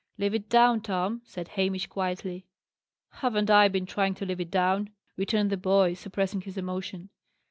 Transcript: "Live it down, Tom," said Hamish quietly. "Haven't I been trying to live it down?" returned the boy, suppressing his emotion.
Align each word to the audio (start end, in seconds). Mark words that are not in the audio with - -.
"Live 0.17 0.33
it 0.33 0.49
down, 0.49 0.81
Tom," 0.81 1.21
said 1.25 1.49
Hamish 1.49 1.85
quietly. 1.85 2.47
"Haven't 3.09 3.51
I 3.51 3.67
been 3.67 3.85
trying 3.85 4.15
to 4.15 4.25
live 4.25 4.41
it 4.41 4.49
down?" 4.49 4.89
returned 5.15 5.51
the 5.51 5.57
boy, 5.57 5.93
suppressing 5.93 6.41
his 6.41 6.57
emotion. 6.57 7.09